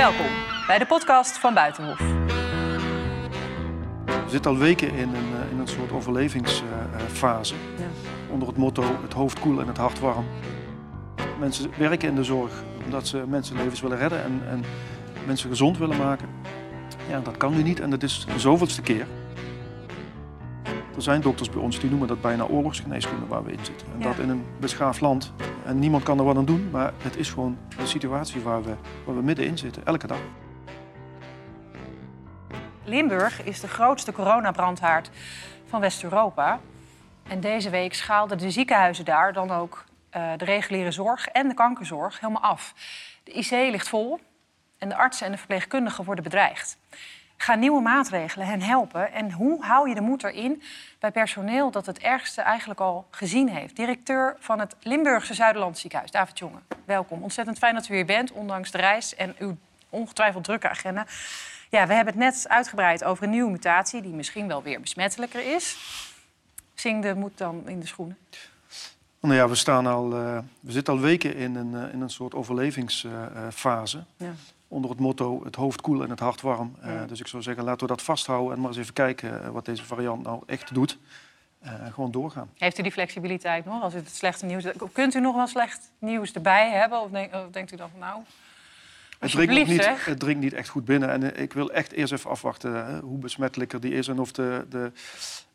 [0.00, 0.26] Welkom
[0.66, 1.98] bij de podcast van Buitenhof.
[4.06, 7.54] We zitten al weken in een, eh, in een soort overlevingsfase.
[7.78, 7.84] Ja.
[8.30, 10.24] Onder het motto het hoofd koel en het hart warm.
[11.38, 12.52] Mensen werken in de zorg
[12.84, 14.64] omdat ze mensenlevens willen redden en, en
[15.26, 16.28] mensen gezond willen maken.
[17.08, 19.06] Ja, dat kan nu niet en dat is de zoveelste keer.
[20.96, 23.86] Er zijn dokters bij ons die noemen dat bijna oorlogsgeneeskunde waar we in zitten.
[23.94, 24.04] En Ja.
[24.04, 25.32] dat in een beschaafd land.
[25.64, 28.74] En niemand kan er wat aan doen, maar het is gewoon de situatie waar we,
[29.04, 30.18] waar we middenin zitten, elke dag.
[32.84, 35.10] Limburg is de grootste coronabrandhaard
[35.66, 36.60] van West-Europa.
[37.28, 41.54] En deze week schaalden de ziekenhuizen daar dan ook eh, de reguliere zorg en de
[41.54, 42.74] kankerzorg helemaal af.
[43.24, 44.20] De IC ligt vol
[44.78, 46.78] en de artsen en de verpleegkundigen worden bedreigd.
[47.42, 49.12] Gaan nieuwe maatregelen hen helpen?
[49.12, 50.62] En hoe hou je de moed erin
[50.98, 53.76] bij personeel dat het ergste eigenlijk al gezien heeft?
[53.76, 56.58] Directeur van het Limburgse Zuiderland Ziekenhuis, David Jonge.
[56.84, 57.22] Welkom.
[57.22, 59.56] Ontzettend fijn dat u hier bent, ondanks de reis en uw
[59.88, 61.06] ongetwijfeld drukke agenda.
[61.70, 64.02] Ja, we hebben het net uitgebreid over een nieuwe mutatie...
[64.02, 65.76] die misschien wel weer besmettelijker is.
[66.74, 68.18] Zing de moed dan in de schoenen.
[69.20, 72.10] Nou ja, we, staan al, eh, we zitten al weken in een, eh, in een
[72.10, 74.04] soort overlevingsfase.
[74.16, 74.32] Ja.
[74.70, 76.74] Onder het motto het hoofd koel en het hart warm.
[76.80, 77.04] Eh, Ja.
[77.06, 79.64] dus ik zou zeggen, laten we dat vasthouden en maar eens even kijken eh, wat
[79.64, 80.98] deze variant nou echt doet.
[81.60, 82.50] Eh, gewoon doorgaan.
[82.58, 84.64] Heeft u die flexibiliteit nog als u het slechte nieuws...
[84.92, 87.00] Kunt u nog wel slecht nieuws erbij hebben?
[87.00, 88.22] Of, denk- of denkt u dan van nou...
[89.20, 90.04] Het dringt, nog niet, zeg.
[90.04, 91.10] het dringt niet echt goed binnen.
[91.10, 94.66] En eh, ik wil echt eerst even afwachten hoe besmettelijker die is en of de,
[94.68, 94.92] de,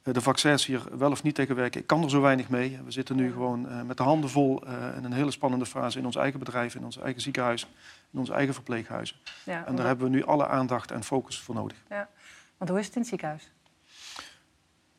[0.03, 1.81] eh, de vaccins hier wel of niet tegen werken.
[1.81, 2.79] Ik kan er zo weinig mee.
[2.85, 4.63] We zitten nu gewoon eh, met de handen vol
[4.97, 7.67] in een hele spannende fase in ons eigen bedrijf, in ons eigen ziekenhuis,
[8.11, 9.17] in onze eigen verpleeghuizen.
[9.43, 11.77] Ja, En daar hebben we nu alle aandacht en focus voor nodig.
[11.89, 12.09] ja.
[12.57, 13.51] Want hoe is het in het ziekenhuis?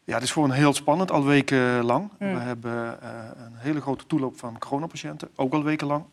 [0.05, 2.11] Ja, het is gewoon heel spannend, al weken lang.
[2.19, 2.35] Mm.
[2.35, 3.07] We hebben
[3.45, 6.05] een hele grote toeloop van coronapatiënten, ook al weken lang.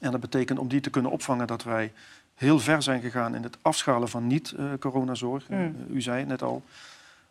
[0.00, 1.92] En dat betekent om die te kunnen opvangen dat wij
[2.34, 5.48] heel ver zijn gegaan in het afschalen van niet-coronazorg.
[5.48, 5.76] Mm.
[5.90, 6.62] u zei het net al.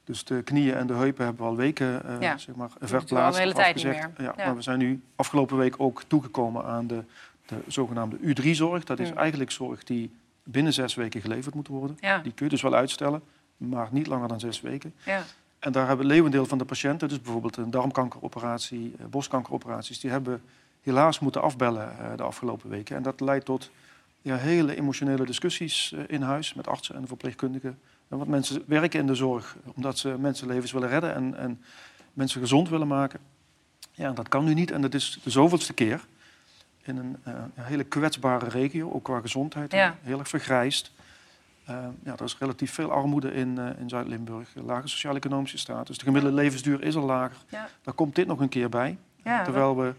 [0.03, 2.37] Dus de knieën en de heupen hebben we al weken eh, Ja.
[2.37, 3.39] zeg maar, al verplaatst.
[3.39, 4.11] een hele tijd niet meer.
[4.17, 4.45] Ja, Ja.
[4.45, 7.03] Maar we zijn nu afgelopen week ook toegekomen aan de,
[7.45, 8.83] de zogenaamde U3-zorg.
[8.83, 9.17] Dat is Mm.
[9.17, 10.11] eigenlijk zorg die
[10.43, 11.97] binnen zes weken geleverd moet worden.
[11.99, 13.21] Ja, Die kun je dus wel uitstellen,
[13.57, 14.93] maar niet langer dan zes weken.
[15.05, 15.23] ja.
[15.59, 20.11] En daar hebben het leeuwendeel van de patiënten, dus bijvoorbeeld een darmkankeroperatie, eh, borstkankeroperaties, die
[20.11, 20.41] hebben
[20.83, 22.95] helaas moeten afbellen eh, de afgelopen weken.
[22.95, 23.71] En dat leidt tot
[24.21, 27.79] ja, hele emotionele discussies eh, in huis met artsen en verpleegkundigen.
[28.07, 31.61] En want mensen werken in de zorg omdat ze mensenlevens willen redden en, en
[32.13, 33.19] mensen gezond willen maken.
[33.91, 36.05] Ja, dat kan nu niet en dat is de zoveelste keer
[36.83, 39.95] in een eh, hele kwetsbare regio, ook qua gezondheid, Ja.
[40.01, 40.91] heel erg vergrijsd.
[42.03, 44.49] Ja, er is relatief veel armoede in, in Zuid-Limburg.
[44.65, 45.97] Lage sociaal-economische status.
[45.97, 47.37] De gemiddelde levensduur is al lager.
[47.49, 47.69] Ja.
[47.81, 48.97] Daar komt dit nog een keer bij.
[49.23, 49.93] Ja, Terwijl we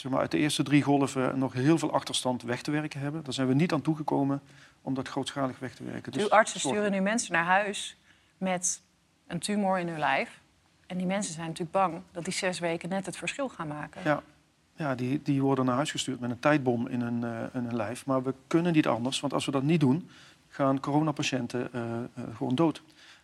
[0.00, 3.24] zeg maar, uit de eerste drie golven nog heel veel achterstand weg te werken hebben.
[3.24, 4.42] Daar zijn we niet aan toegekomen
[4.82, 6.12] om dat grootschalig weg te werken.
[6.12, 7.96] Dus Uw artsen sturen nu mensen naar huis
[8.38, 8.82] met
[9.26, 10.40] een tumor in hun lijf.
[10.86, 14.00] En die mensen zijn natuurlijk bang dat die zes weken net het verschil gaan maken.
[14.04, 14.22] Ja,
[14.76, 17.22] ja die, die worden naar huis gestuurd met een tijdbom in hun,
[17.52, 18.06] in hun lijf.
[18.06, 20.08] Maar we kunnen niet anders, want als we dat niet doen,
[20.48, 22.82] gaan coronapatiënten eh, eh, gewoon dood.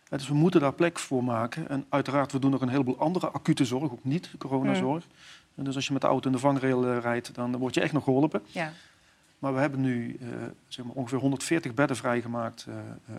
[0.09, 1.69] Dus we moeten daar plek voor maken.
[1.69, 5.03] En uiteraard, we doen nog een heleboel andere acute zorg, ook niet coronazorg.
[5.03, 5.11] En
[5.63, 7.93] dus als je met de auto in de vangrail eh, rijdt, dan word je echt
[7.93, 8.41] nog geholpen.
[8.47, 8.71] Ja.
[9.39, 10.27] Maar we hebben nu eh,
[10.67, 13.15] zeg maar ongeveer 140 bedden vrijgemaakt eh,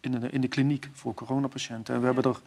[0.00, 1.94] in, de, in de kliniek voor coronapatiënten.
[1.94, 2.40] En we hebben er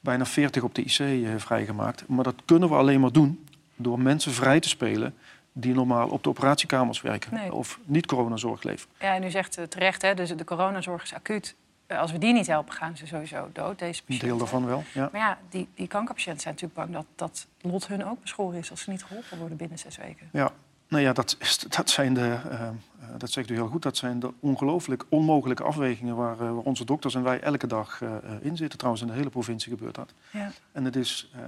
[0.00, 2.08] bijna 40 op de IC vrijgemaakt.
[2.08, 3.46] Maar dat kunnen we alleen maar doen
[3.76, 5.14] door mensen vrij te spelen
[5.52, 7.52] die normaal op de operatiekamers werken Nee.
[7.52, 8.94] of niet coronazorg leveren.
[9.00, 11.54] Ja, en u zegt terecht, hè, dus de coronazorg is acuut.
[11.88, 14.28] Eh, Als we die niet helpen, gaan ze sowieso dood, deze Een patiënten.
[14.28, 14.82] deel daarvan wel.
[14.94, 15.08] Ja.
[15.12, 18.70] Maar ja, die, die kankerpatiënten zijn natuurlijk bang dat dat lot hun ook beschoren is...
[18.70, 20.28] als ze niet geholpen worden binnen zes weken.
[20.32, 20.50] Ja,
[20.88, 22.68] nou ja, dat, is, dat zijn de, eh, eh,
[23.18, 26.84] dat zegt u heel goed, dat zijn de ongelooflijk onmogelijke afwegingen waar, eh, waar onze
[26.84, 28.10] dokters en wij elke dag eh,
[28.40, 28.78] in zitten.
[28.78, 30.12] Trouwens, in de hele provincie gebeurt dat.
[30.30, 30.50] Ja.
[30.72, 31.40] En het is, eh,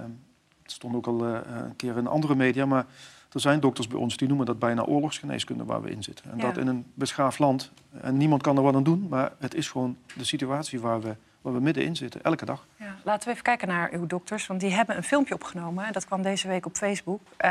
[0.63, 2.85] het stond ook al een keer in andere media, maar
[3.33, 6.31] er zijn dokters bij ons die noemen dat bijna oorlogsgeneeskunde waar we in zitten.
[6.31, 6.43] En Ja.
[6.43, 7.71] dat in een beschaafd land.
[8.01, 11.15] En niemand kan er wat aan doen, maar het is gewoon de situatie waar we,
[11.41, 12.67] waar we middenin zitten, elke dag.
[12.75, 15.85] Ja, laten we even kijken naar uw dokters, want die hebben een filmpje opgenomen.
[15.85, 17.21] en Dat kwam deze week op Facebook.
[17.37, 17.49] Eh,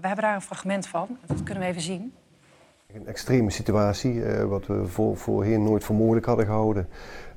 [0.00, 2.12] we hebben daar een fragment van, dat kunnen we even zien.
[2.94, 6.88] Een extreme situatie, eh, wat we voor, voorheen nooit voor mogelijk hadden gehouden.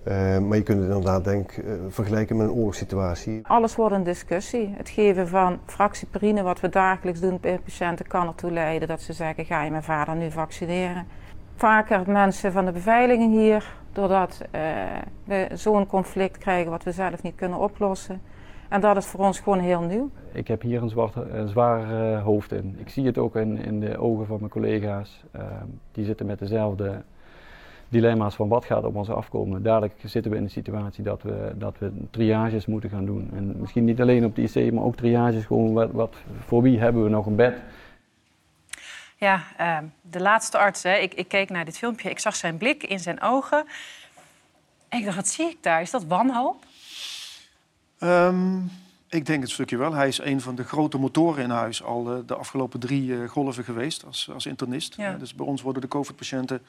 [0.04, 3.40] Eh, maar je kunt het inderdaad denk, eh, vergelijken met een oorlogssituatie.
[3.44, 4.74] Alles wordt een discussie.
[4.78, 9.14] Het geven van fractieperine, wat we dagelijks doen bij patiënten, kan ertoe leiden dat ze
[9.14, 11.08] zeggen: ga je mijn vader nu vaccineren?
[11.56, 14.42] Vaker mensen van de beveiliging hier, doordat
[15.24, 18.22] we zo'n conflict krijgen wat we zelf niet kunnen oplossen.
[18.70, 20.10] En dat is voor ons gewoon heel nieuw.
[20.32, 22.76] Ik heb hier een, zwart, een zwaar eh, hoofd in.
[22.80, 25.24] Ik zie het ook in, in de ogen van mijn collega's.
[25.32, 27.02] Ehm, die zitten met dezelfde
[27.90, 29.64] dilemma's van wat gaat op ons afkomen.
[29.64, 33.30] Dadelijk zitten we in de situatie dat we, dat we triages moeten gaan doen.
[33.34, 36.16] En misschien niet alleen op de IC, maar ook triages gewoon wat, wat
[36.46, 37.56] voor wie hebben we nog een bed.
[39.18, 40.96] Ja, uh, de laatste arts, hè.
[40.96, 43.66] Ik, ik keek naar dit filmpje, ik zag zijn blik in zijn ogen.
[44.90, 45.82] En ik dacht, wat zie ik daar?
[45.82, 46.56] Is dat wanhoop?
[48.00, 48.72] Um,
[49.10, 49.94] ik denk het stukje wel.
[49.94, 53.30] Hij is een van de grote motoren in huis al uh, de afgelopen drie uh,
[53.30, 54.96] golven geweest als, als internist.
[54.96, 55.14] Ja.
[55.18, 56.62] dus bij ons worden de COVID-patiënten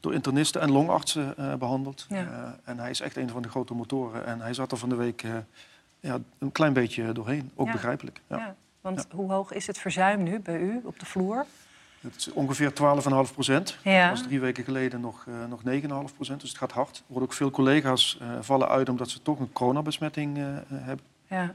[0.00, 2.06] door internisten en longartsen uh, behandeld.
[2.08, 2.58] Ja.
[2.64, 4.26] en hij is echt een van de grote motoren.
[4.26, 5.24] En hij zat er van de week
[6.00, 7.72] ja, een klein beetje doorheen, ook Ja.
[7.72, 8.20] begrijpelijk.
[8.26, 8.54] Ja.
[8.80, 11.46] Want hoe hoog is het verzuim nu bij u op de vloer?
[12.12, 13.78] Het is ongeveer 12,5 procent.
[13.82, 14.08] Ja.
[14.08, 16.40] Dat was drie weken geleden nog, uh, nog 9,5 procent.
[16.40, 16.96] Dus het gaat hard.
[16.96, 21.04] Er worden ook veel collega's uh, vallen uit omdat ze toch een coronabesmetting uh, hebben.
[21.28, 21.54] Ja.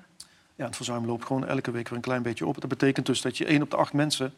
[0.56, 2.62] Ja, het verzuim loopt gewoon elke week weer een klein beetje op.
[2.62, 4.33] Dat betekent dus dat je één op de acht mensen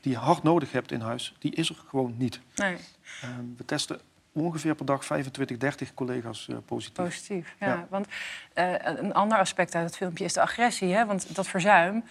[0.00, 2.40] die je hard nodig hebt in huis, die is er gewoon niet.
[2.54, 2.76] Nee,
[3.22, 4.00] Ehm, we testen
[4.32, 7.04] ongeveer per dag 25, 30 collega's positief.
[7.04, 7.54] positief.
[7.60, 7.66] Ja.
[7.66, 7.86] Ja.
[7.90, 8.06] Want
[8.52, 10.94] eh, een ander aspect uit het filmpje is de agressie.
[10.94, 11.06] Hè?
[11.06, 12.04] Want dat verzuim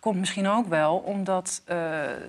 [0.00, 1.76] komt misschien ook wel omdat eh,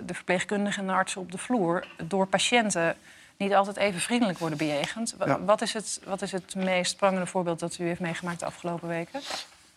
[0.05, 2.95] de verpleegkundigen en de artsen op de vloer door patiënten
[3.37, 5.15] niet altijd even vriendelijk worden bejegend.
[5.25, 5.43] Ja.
[5.43, 8.87] Wat, is het, wat is het meest prangende voorbeeld dat u heeft meegemaakt de afgelopen
[8.87, 9.19] weken?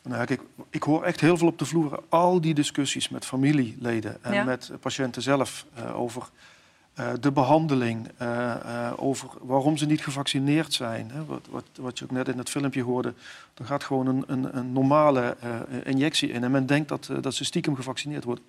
[0.02, 2.02] Nou, kijk, ik hoor echt heel veel op de vloer.
[2.08, 4.44] Al die discussies met familieleden en Ja.
[4.44, 6.28] met patiënten zelf eh, over
[6.94, 11.10] eh, de behandeling, eh, eh, over waarom ze niet gevaccineerd zijn.
[11.10, 11.24] Hè.
[11.24, 13.14] Wat, wat, wat je ook net in het filmpje hoorde,
[13.54, 15.36] er gaat gewoon een, een, een normale
[15.84, 18.44] injectie in en men denkt dat, dat ze stiekem gevaccineerd worden.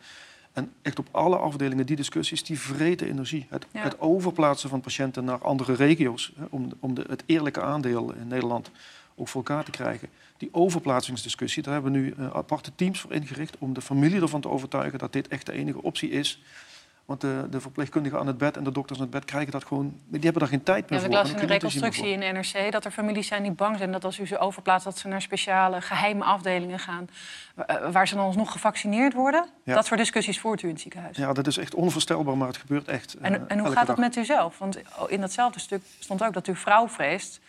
[0.54, 3.46] En echt op alle afdelingen, die discussies, die vreten energie.
[3.50, 3.82] Het, Ja.
[3.82, 8.28] het overplaatsen van patiënten naar andere regio's, hè, om, om de, het eerlijke aandeel in
[8.28, 8.72] Nederland
[9.16, 10.10] ook voor elkaar te krijgen.
[10.38, 14.50] Die overplaatsingsdiscussie, daar hebben we nu aparte teams voor ingericht om de familie ervan te
[14.50, 16.42] overtuigen dat dit echt de enige optie is.
[17.06, 19.66] Want de, de verpleegkundigen aan het bed en de dokters aan het bed krijgen dat
[19.66, 20.00] gewoon.
[20.08, 21.14] Die hebben daar geen tijd meer Ja, voor.
[21.16, 23.92] ik las en in de reconstructie in NRC dat er families zijn die bang zijn
[23.92, 27.10] dat als u ze overplaatst, dat ze naar speciale geheime afdelingen gaan,
[27.56, 29.46] wa- eh, waar ze dan alsnog gevaccineerd worden.
[29.64, 29.74] Ja.
[29.76, 31.18] Dat soort discussies voert u in het ziekenhuis.
[31.18, 33.14] Ja, dat is echt onvoorstelbaar, maar het gebeurt echt.
[33.14, 34.06] eh, En, en hoe gaat dat dag.
[34.06, 34.58] met u zelf?
[34.58, 37.40] Want in datzelfde stuk stond ook dat uw vrouw vreest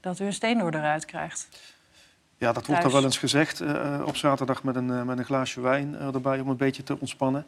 [0.00, 1.48] dat u een steen door de ruit krijgt.
[2.38, 5.24] Ja, dat wordt dan wel eens gezegd eh, op zaterdag met een, eh, met een
[5.24, 7.46] glaasje wijn eh, erbij om een beetje te ontspannen.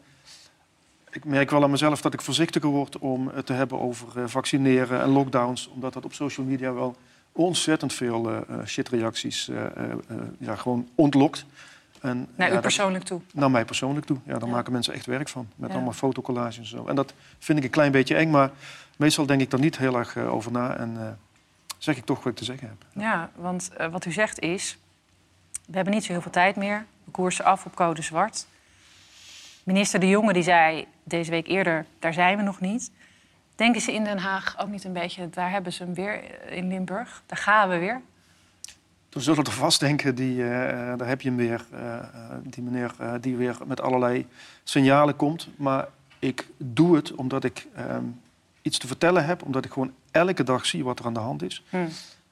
[1.17, 4.23] Ik merk wel aan mezelf dat ik voorzichtiger word om het te hebben over eh,
[4.27, 5.67] vaccineren en lockdowns.
[5.73, 6.95] Omdat dat op social media wel
[7.31, 9.49] ontzettend veel eh, eh, shitreacties
[10.39, 11.45] ja, gewoon ontlokt.
[12.01, 13.21] En, Naar ja, u dat- persoonlijk toe.
[13.33, 14.17] naar mij persoonlijk toe.
[14.25, 14.55] Ja, daar Ja.
[14.55, 15.47] maken mensen echt werk van.
[15.55, 15.75] Met Ja.
[15.75, 16.85] allemaal fotocollages en zo.
[16.87, 18.51] En dat vind ik een klein beetje eng, maar
[18.95, 20.75] meestal denk ik er niet heel erg over na.
[20.77, 21.19] En
[21.77, 23.01] zeg ik toch wat ik te zeggen heb.
[23.03, 24.77] Ja, want wat u zegt is,
[25.65, 26.85] we hebben niet zo heel veel tijd meer.
[27.03, 28.45] We koersen af op code zwart.
[29.67, 32.91] Minister De Jonge die zei deze week eerder, daar zijn we nog niet.
[33.55, 36.57] Denken ze in Den Haag ook niet een beetje, daar hebben ze hem weer eh,
[36.57, 37.23] in Limburg.
[37.25, 38.01] Daar gaan we weer.
[39.09, 41.99] Toen zullen er vast denken, die, eh, daar heb je hem weer, eh,
[42.43, 44.27] die meneer die weer met allerlei
[44.63, 45.47] signalen komt.
[45.55, 45.87] Maar
[46.19, 48.05] ik doe het omdat ik ehm,
[48.61, 51.43] iets te vertellen heb, omdat ik gewoon elke dag zie wat er aan de hand
[51.43, 51.63] is.
[51.69, 51.87] Hm.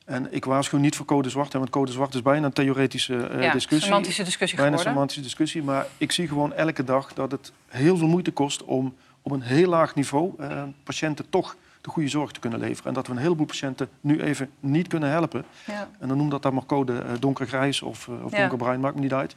[0.05, 3.27] En ik waarschuw niet voor code zwart, hè, want code zwart is bijna een theoretische
[3.27, 3.87] eh, ja, discussie.
[3.87, 7.97] semantische discussie Bijna een semantische discussie, maar ik zie gewoon elke dag dat het heel
[7.97, 12.31] veel moeite kost om op een heel laag niveau eh, patiënten toch de goede zorg
[12.31, 12.85] te kunnen leveren.
[12.85, 15.45] En dat we een heleboel patiënten nu even niet kunnen helpen.
[15.65, 15.89] Ja.
[15.99, 18.37] En dan noem dat dan maar code eh, donkergrijs of, of Ja.
[18.37, 19.35] donkerbruin, maakt me niet uit.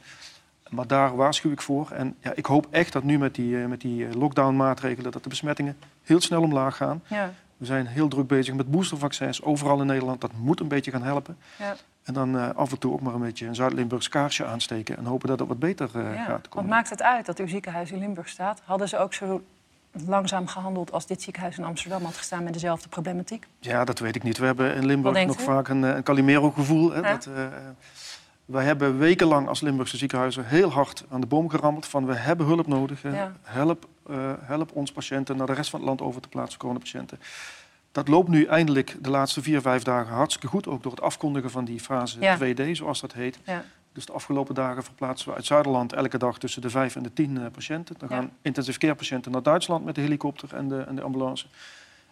[0.69, 1.91] Maar daar waarschuw ik voor.
[1.91, 5.11] En ja, ik hoop echt dat nu met die, met die lockdown-maatregelen...
[5.11, 7.03] dat de besmettingen heel snel omlaag gaan.
[7.07, 10.21] Ja, We zijn heel druk bezig met boostervaccins overal in Nederland.
[10.21, 11.37] Dat moet een beetje gaan helpen.
[11.57, 14.97] ja, En dan eh, af en toe ook maar een beetje een Zuid-Limburgs kaarsje aansteken...
[14.97, 16.23] en hopen dat het wat beter eh, ja.
[16.23, 16.69] gaat komen.
[16.69, 18.61] maakt het uit dat uw ziekenhuis in Limburg staat?
[18.63, 19.43] Hadden ze ook zo
[19.91, 23.47] langzaam gehandeld als dit ziekenhuis in Amsterdam had gestaan met dezelfde problematiek?
[23.59, 24.37] Ja, dat weet ik niet.
[24.37, 25.43] We hebben in Limburg nog u?
[25.43, 26.95] vaak een, eh, een Calimero-gevoel.
[26.95, 27.01] Ja.
[27.01, 27.29] Dat,
[28.49, 31.85] wij hebben wekenlang als Limburgse ziekenhuizen heel hard aan de boom gerammeld...
[31.85, 33.01] van we hebben hulp nodig.
[33.01, 33.33] Ja.
[33.41, 37.19] help, eh, help ons patiënten naar de rest van het land over te plaatsen, coronapatiënten.
[37.91, 40.67] Dat loopt nu eindelijk de laatste vier, vijf dagen hartstikke goed.
[40.67, 42.37] Ook door het afkondigen van die fase Ja.
[42.37, 43.39] 2D, zoals dat heet.
[43.43, 43.63] Ja.
[43.93, 47.13] Dus de afgelopen dagen verplaatsen we uit Zuiderland elke dag tussen de vijf en de
[47.13, 47.95] tien eh, patiënten.
[47.97, 51.45] Dan gaan intensive care patiënten naar Duitsland met de helikopter en de, en de ambulance.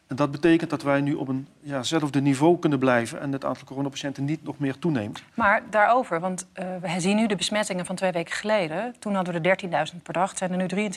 [0.08, 3.46] En dat betekent dat wij nu op een ja, zelfde niveau kunnen blijven en het
[3.46, 5.24] aantal coronapatiënten niet nog meer toeneemt.
[5.34, 8.96] Maar daarover, want eh, we zien nu de besmettingen van twee weken geleden.
[9.00, 10.90] Toen hadden we er 13.000 per dag, zijn er nu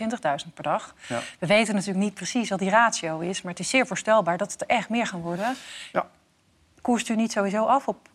[0.47, 0.95] 23.000 per dag.
[1.09, 1.21] Ja.
[1.38, 4.52] We weten natuurlijk niet precies wat die ratio is, maar het is zeer voorstelbaar dat
[4.52, 5.55] het er echt meer gaan worden.
[5.93, 6.07] Ja.
[6.81, 8.09] Koerst u niet sowieso af op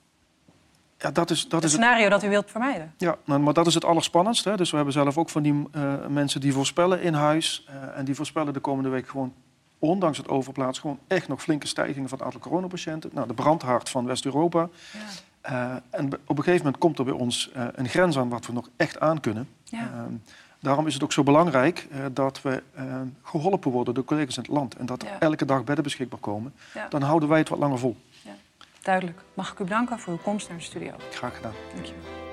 [0.97, 2.93] Ja, dat is, dat het is het, scenario dat u wilt vermijden?
[2.97, 4.49] ja, nou, maar dat is het allerspannendste.
[4.49, 4.57] Hè.
[4.57, 7.65] Dus we hebben zelf ook van die eh, mensen die voorspellen in huis.
[7.67, 9.33] eh, en die voorspellen de komende week gewoon
[9.79, 13.09] ondanks het overplaatsen, gewoon echt nog flinke stijgingen van het aantal coronapatiënten.
[13.13, 14.69] Nou, de brandhaard van West-Europa.
[14.91, 14.99] Ja.
[15.41, 18.45] Eh, en op een gegeven moment komt er bij ons eh, een grens aan wat
[18.45, 19.47] we nog echt aan kunnen.
[19.63, 19.79] Ja.
[19.79, 20.13] Ehm,
[20.59, 22.83] daarom is het ook zo belangrijk eh, dat we eh,
[23.23, 24.75] geholpen worden door collega's in het land.
[24.75, 25.19] En dat er Ja.
[25.19, 26.53] elke dag bedden beschikbaar komen.
[26.89, 27.97] Dan houden wij het wat langer vol.
[28.81, 29.21] Duidelijk.
[29.33, 30.91] Mag ik u bedanken voor uw komst naar de studio.
[31.11, 31.53] Graag gedaan.
[31.73, 32.24] Dank je wel.